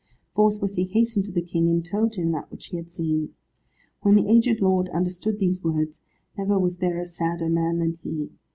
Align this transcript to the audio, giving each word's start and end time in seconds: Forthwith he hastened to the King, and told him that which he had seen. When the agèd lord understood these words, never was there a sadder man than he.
Forthwith 0.33 0.77
he 0.77 0.85
hastened 0.85 1.25
to 1.25 1.31
the 1.31 1.43
King, 1.43 1.69
and 1.69 1.85
told 1.85 2.15
him 2.15 2.31
that 2.31 2.49
which 2.49 2.69
he 2.69 2.77
had 2.77 2.89
seen. 2.89 3.35
When 4.01 4.15
the 4.15 4.23
agèd 4.23 4.59
lord 4.59 4.89
understood 4.89 5.37
these 5.37 5.63
words, 5.63 6.01
never 6.35 6.57
was 6.57 6.77
there 6.77 6.97
a 6.97 7.05
sadder 7.05 7.49
man 7.49 7.77
than 7.77 7.99
he. 8.01 8.31